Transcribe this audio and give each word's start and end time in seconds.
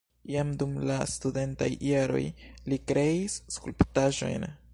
Jam 0.35 0.53
dum 0.61 0.71
la 0.91 0.95
studentaj 1.11 1.69
jaroj 1.89 2.25
li 2.73 2.83
kreis 2.93 3.41
skulptaĵojn. 3.59 4.53